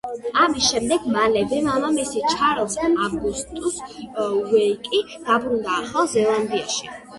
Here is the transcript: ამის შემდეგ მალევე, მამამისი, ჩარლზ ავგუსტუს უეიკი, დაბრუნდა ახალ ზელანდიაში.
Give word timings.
ამის 0.43 0.69
შემდეგ 0.69 1.03
მალევე, 1.15 1.59
მამამისი, 1.67 2.23
ჩარლზ 2.31 2.79
ავგუსტუს 2.87 3.79
უეიკი, 4.25 5.05
დაბრუნდა 5.31 5.79
ახალ 5.85 6.13
ზელანდიაში. 6.19 6.95